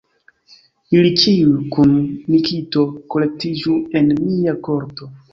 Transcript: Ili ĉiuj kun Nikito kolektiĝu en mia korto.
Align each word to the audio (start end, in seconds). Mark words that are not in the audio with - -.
Ili 0.99 1.09
ĉiuj 1.23 1.67
kun 1.75 1.91
Nikito 2.35 2.85
kolektiĝu 3.15 3.75
en 4.01 4.09
mia 4.23 4.57
korto. 4.69 5.11